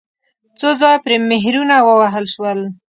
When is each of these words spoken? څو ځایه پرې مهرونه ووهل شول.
څو 0.59 0.69
ځایه 0.79 0.99
پرې 1.05 1.17
مهرونه 1.29 1.75
ووهل 1.81 2.25
شول. 2.33 2.59